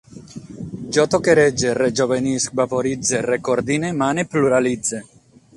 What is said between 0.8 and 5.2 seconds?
Jo toquerege, rejovenisc, vaporitze, recordine, mane, pluralitze